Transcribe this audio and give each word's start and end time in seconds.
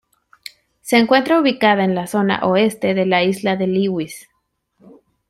Se 0.81 0.97
encuentra 0.97 1.39
ubicada 1.39 1.83
en 1.83 1.93
la 1.93 2.07
zona 2.07 2.39
oeste 2.47 2.95
de 2.95 3.05
la 3.05 3.23
isla 3.23 3.55
de 3.55 3.67
Lewis. 3.67 4.27